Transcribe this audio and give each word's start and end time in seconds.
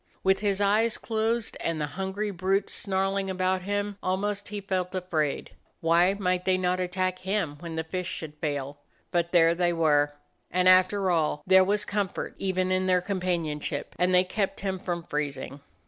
With 0.23 0.39
his 0.39 0.59
eyes 0.59 0.97
closed 0.97 1.55
and 1.59 1.79
the 1.79 1.85
hungry 1.93 2.31
brutes 2.31 2.73
snarling 2.73 3.29
about 3.29 3.61
him, 3.61 3.99
almost 4.01 4.47
he 4.47 4.59
felt 4.59 4.95
afraid. 4.95 5.51
Why 5.79 6.15
might 6.15 6.43
they 6.43 6.57
not 6.57 6.79
attack 6.79 7.19
him 7.19 7.57
when 7.59 7.75
the 7.75 7.83
fish 7.83 8.07
should 8.07 8.33
fail? 8.39 8.79
But 9.11 9.31
there 9.31 9.53
they 9.53 9.69
m 9.69 9.75
DOG 9.75 9.75
HEROES 9.75 9.77
OF 9.77 9.85
MANY 9.85 9.93
LANDS 9.93 10.09
were; 10.55 10.59
and 10.61 10.69
after 10.69 11.11
all, 11.11 11.43
there 11.45 11.63
was 11.63 11.85
comfort 11.85 12.33
even 12.39 12.71
in 12.71 12.87
their 12.87 13.01
companionship, 13.01 13.93
and 13.99 14.11
they 14.11 14.23
kept 14.23 14.61
him 14.61 14.79
from 14.79 15.03
freezing. 15.03 15.59